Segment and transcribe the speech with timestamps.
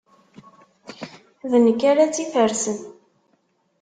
[1.51, 2.77] D nekk ara tt-ifersen.